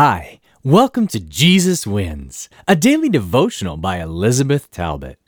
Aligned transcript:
Hi, 0.00 0.38
welcome 0.62 1.08
to 1.08 1.18
Jesus 1.18 1.84
Wins, 1.84 2.48
a 2.68 2.76
daily 2.76 3.08
devotional 3.08 3.76
by 3.76 4.00
Elizabeth 4.00 4.70
Talbot. 4.70 5.18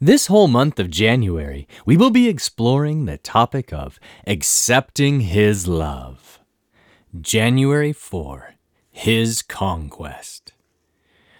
This 0.00 0.28
whole 0.28 0.46
month 0.46 0.78
of 0.78 0.90
January, 0.90 1.66
we 1.84 1.96
will 1.96 2.10
be 2.10 2.28
exploring 2.28 3.04
the 3.04 3.18
topic 3.18 3.72
of 3.72 3.98
accepting 4.24 5.22
His 5.22 5.66
love. 5.66 6.38
January 7.20 7.92
4 7.92 8.54
His 8.92 9.42
Conquest. 9.42 10.52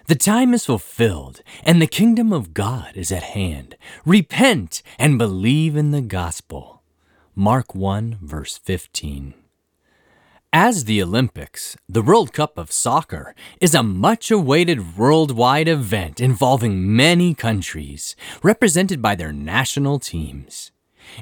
The 0.08 0.16
time 0.16 0.52
is 0.52 0.66
fulfilled, 0.66 1.40
and 1.62 1.80
the 1.80 1.86
kingdom 1.86 2.32
of 2.32 2.52
God 2.52 2.96
is 2.96 3.12
at 3.12 3.22
hand. 3.22 3.76
Repent 4.04 4.82
and 4.98 5.18
believe 5.18 5.76
in 5.76 5.92
the 5.92 6.02
gospel. 6.02 6.82
Mark 7.36 7.76
1, 7.76 8.18
verse 8.20 8.58
15. 8.58 9.34
As 10.54 10.84
the 10.84 11.02
Olympics, 11.02 11.78
the 11.88 12.02
World 12.02 12.34
Cup 12.34 12.58
of 12.58 12.70
Soccer 12.70 13.34
is 13.58 13.74
a 13.74 13.82
much 13.82 14.30
awaited 14.30 14.98
worldwide 14.98 15.66
event 15.66 16.20
involving 16.20 16.94
many 16.94 17.32
countries, 17.32 18.14
represented 18.42 19.00
by 19.00 19.14
their 19.14 19.32
national 19.32 19.98
teams. 19.98 20.70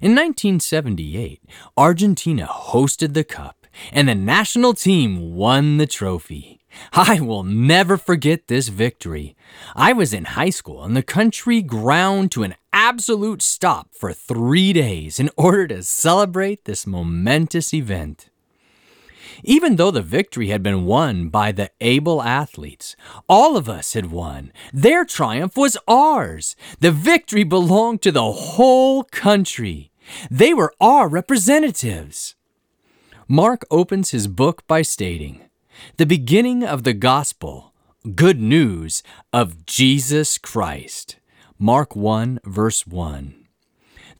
In 0.03 0.17
1978, 0.17 1.43
Argentina 1.77 2.49
hosted 2.51 3.15
the 3.15 3.23
Cup, 3.23 3.69
and 3.93 4.09
the 4.09 4.17
national 4.17 4.75
team 4.75 5.37
won 5.37 5.77
the 5.77 5.87
trophy. 5.87 6.59
I 6.93 7.21
will 7.21 7.45
never 7.45 7.97
forget 7.97 8.49
this 8.49 8.67
victory. 8.67 9.37
I 9.77 9.93
was 9.93 10.13
in 10.13 10.25
high 10.25 10.51
school, 10.51 10.83
and 10.83 10.97
the 10.97 11.05
country 11.05 11.63
ground 11.63 12.33
to 12.33 12.43
an 12.43 12.57
absolute 12.73 13.43
stop 13.43 13.95
for 13.95 14.13
three 14.13 14.73
days 14.73 15.21
in 15.21 15.31
order 15.37 15.69
to 15.69 15.85
celebrate 15.85 16.65
this 16.65 16.85
momentous 16.85 17.73
event. 17.73 18.27
Even 19.43 19.77
though 19.77 19.91
the 19.91 20.03
victory 20.03 20.49
had 20.49 20.63
been 20.63 20.85
won 20.85 21.29
by 21.29 21.53
the 21.53 21.71
able 21.81 22.23
athletes, 22.23 22.97
all 23.29 23.57
of 23.57 23.69
us 23.69 23.95
had 23.95 24.11
won. 24.11 24.53
Their 24.73 25.05
triumph 25.05 25.57
was 25.57 25.77
ours. 25.89 26.57
The 26.81 26.93
victory 26.93 27.45
belonged 27.45 28.03
to 28.03 28.13
the 28.13 28.33
whole 28.33 29.05
country. 29.05 29.91
They 30.31 30.53
were 30.53 30.75
our 30.81 31.09
representatives. 31.09 32.35
Mark 33.29 33.65
opens 33.71 34.11
his 34.11 34.27
book 34.27 34.67
by 34.67 34.83
stating, 34.83 35.43
The 35.97 36.07
beginning 36.07 36.65
of 36.65 36.83
the 36.83 36.95
gospel, 36.95 37.73
good 38.15 38.41
news 38.41 39.03
of 39.33 39.67
Jesus 39.67 40.37
Christ. 40.37 41.17
Mark 41.59 41.95
1, 41.95 42.41
verse 42.45 42.87
1. 42.87 43.40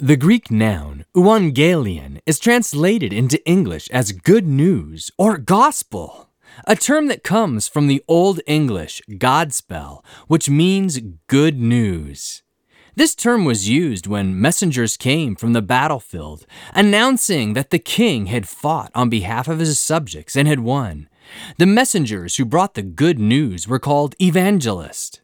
The 0.03 0.17
Greek 0.17 0.51
noun 0.51 1.05
euangelion 1.15 2.23
is 2.25 2.39
translated 2.39 3.13
into 3.13 3.47
English 3.47 3.87
as 3.91 4.13
good 4.13 4.47
news 4.47 5.11
or 5.19 5.37
gospel, 5.37 6.31
a 6.67 6.75
term 6.75 7.09
that 7.09 7.23
comes 7.23 7.69
from 7.69 7.87
the 7.87 8.03
Old 8.09 8.41
English 8.47 9.03
Godspell, 9.11 10.03
which 10.27 10.49
means 10.49 11.01
good 11.27 11.61
news. 11.61 12.43
This 12.95 13.15
term 13.15 13.45
was 13.45 13.69
used 13.69 14.07
when 14.07 14.41
messengers 14.41 14.97
came 14.97 15.37
from 15.37 15.53
the 15.53 15.61
battlefield, 15.61 16.47
announcing 16.75 17.53
that 17.53 17.69
the 17.69 17.79
king 17.79 18.25
had 18.25 18.49
fought 18.49 18.91
on 18.95 19.11
behalf 19.11 19.49
of 19.49 19.59
his 19.59 19.79
subjects 19.79 20.35
and 20.35 20.49
had 20.49 20.61
won. 20.61 21.11
The 21.59 21.67
messengers 21.67 22.37
who 22.37 22.47
brought 22.47 22.73
the 22.73 22.83
good 22.83 23.19
news 23.19 23.69
were 23.69 23.79
called 23.79 24.15
evangelists. 24.19 25.21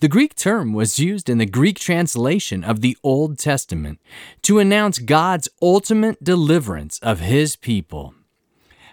The 0.00 0.08
Greek 0.08 0.34
term 0.34 0.72
was 0.72 0.98
used 0.98 1.28
in 1.28 1.38
the 1.38 1.46
Greek 1.46 1.78
translation 1.78 2.64
of 2.64 2.80
the 2.80 2.96
Old 3.02 3.38
Testament 3.38 4.00
to 4.42 4.58
announce 4.58 4.98
God's 4.98 5.48
ultimate 5.60 6.22
deliverance 6.22 6.98
of 7.00 7.20
his 7.20 7.56
people. 7.56 8.14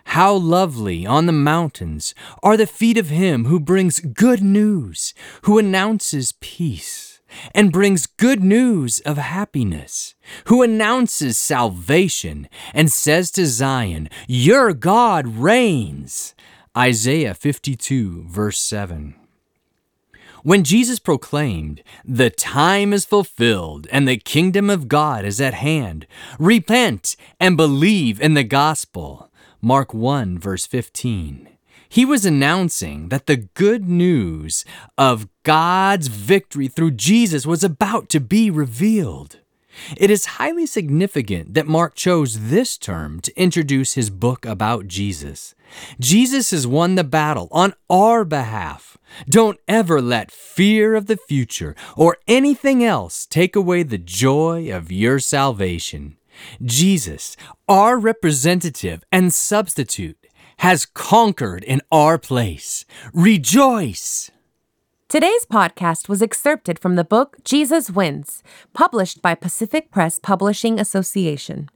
How 0.05 0.33
lovely 0.33 1.05
on 1.05 1.25
the 1.25 1.31
mountains 1.31 2.15
are 2.41 2.57
the 2.57 2.65
feet 2.65 2.97
of 2.97 3.09
him 3.09 3.45
who 3.45 3.59
brings 3.59 3.99
good 3.99 4.41
news, 4.41 5.13
who 5.43 5.59
announces 5.59 6.31
peace, 6.39 7.19
and 7.53 7.71
brings 7.71 8.07
good 8.07 8.43
news 8.43 8.99
of 9.01 9.17
happiness, 9.17 10.15
who 10.45 10.63
announces 10.63 11.37
salvation 11.37 12.49
and 12.73 12.91
says 12.91 13.29
to 13.31 13.45
Zion, 13.45 14.09
Your 14.27 14.73
God 14.73 15.27
reigns. 15.27 16.33
Isaiah 16.75 17.33
52, 17.33 18.25
verse 18.27 18.59
7. 18.59 19.18
When 20.43 20.63
Jesus 20.63 20.99
proclaimed, 20.99 21.83
The 22.05 22.29
time 22.29 22.93
is 22.93 23.05
fulfilled 23.05 23.87
and 23.91 24.07
the 24.07 24.17
kingdom 24.17 24.69
of 24.69 24.87
God 24.87 25.25
is 25.25 25.41
at 25.41 25.53
hand, 25.53 26.07
repent 26.37 27.15
and 27.39 27.57
believe 27.57 28.21
in 28.21 28.35
the 28.35 28.43
gospel. 28.43 29.29
Mark 29.61 29.93
1, 29.93 30.39
verse 30.39 30.65
15. 30.65 31.49
He 31.89 32.05
was 32.05 32.25
announcing 32.25 33.09
that 33.09 33.25
the 33.25 33.35
good 33.35 33.89
news 33.89 34.63
of 34.97 35.27
God's 35.43 36.07
victory 36.07 36.67
through 36.67 36.91
Jesus 36.91 37.45
was 37.45 37.63
about 37.63 38.07
to 38.09 38.19
be 38.19 38.49
revealed. 38.49 39.39
It 39.97 40.09
is 40.09 40.37
highly 40.37 40.65
significant 40.65 41.53
that 41.53 41.67
Mark 41.67 41.95
chose 41.95 42.49
this 42.49 42.77
term 42.77 43.19
to 43.21 43.41
introduce 43.41 43.93
his 43.93 44.09
book 44.09 44.45
about 44.45 44.87
Jesus. 44.87 45.55
Jesus 45.99 46.51
has 46.51 46.65
won 46.65 46.95
the 46.95 47.03
battle 47.03 47.47
on 47.51 47.73
our 47.89 48.25
behalf. 48.25 48.97
Don't 49.27 49.59
ever 49.67 50.01
let 50.01 50.31
fear 50.31 50.95
of 50.95 51.07
the 51.07 51.17
future 51.17 51.75
or 51.95 52.17
anything 52.27 52.83
else 52.83 53.25
take 53.25 53.55
away 53.55 53.83
the 53.83 53.97
joy 53.97 54.71
of 54.71 54.91
your 54.91 55.19
salvation. 55.19 56.17
Jesus, 56.63 57.35
our 57.67 57.97
representative 57.97 59.03
and 59.11 59.33
substitute, 59.33 60.17
has 60.59 60.85
conquered 60.85 61.63
in 61.63 61.81
our 61.91 62.17
place. 62.17 62.85
Rejoice! 63.13 64.31
Today's 65.09 65.45
podcast 65.47 66.07
was 66.07 66.21
excerpted 66.21 66.77
from 66.77 66.95
the 66.95 67.03
book 67.03 67.37
Jesus 67.43 67.89
Wins, 67.89 68.43
published 68.73 69.23
by 69.23 69.33
Pacific 69.33 69.89
Press 69.89 70.19
Publishing 70.19 70.79
Association. 70.79 71.67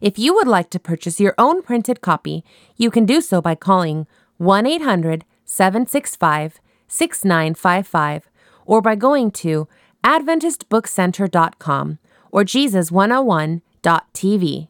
If 0.00 0.20
you 0.20 0.32
would 0.34 0.46
like 0.46 0.70
to 0.70 0.78
purchase 0.78 1.18
your 1.18 1.34
own 1.36 1.62
printed 1.62 2.00
copy, 2.00 2.44
you 2.76 2.92
can 2.92 3.04
do 3.04 3.20
so 3.20 3.42
by 3.42 3.56
calling 3.56 4.06
1 4.36 4.66
800 4.66 5.24
765 5.44 6.60
6955 6.86 8.30
or 8.66 8.80
by 8.80 8.94
going 8.94 9.32
to 9.32 9.66
AdventistBookCenter.com 10.04 11.98
or 12.30 12.44
Jesus101.tv. 12.44 14.68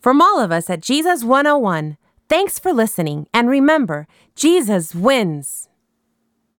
From 0.00 0.20
all 0.20 0.40
of 0.40 0.50
us 0.50 0.68
at 0.68 0.80
Jesus 0.80 1.22
101, 1.22 1.96
thanks 2.28 2.58
for 2.58 2.72
listening, 2.72 3.28
and 3.32 3.48
remember, 3.48 4.08
Jesus 4.34 4.96
wins! 4.96 5.68